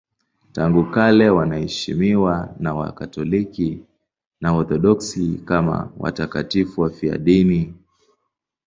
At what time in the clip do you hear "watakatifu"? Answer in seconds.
5.99-6.81